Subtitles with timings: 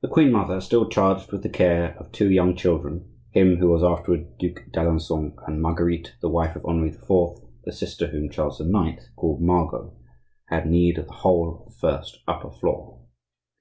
[0.00, 3.82] The queen mother, still charged with the care of two young children (him who was
[3.82, 9.08] afterward Duc d'Alencon, and Marguerite, the wife of Henri IV., the sister whom Charles IX.
[9.16, 9.92] called Margot),
[10.44, 13.00] had need of the whole of the first upper floor.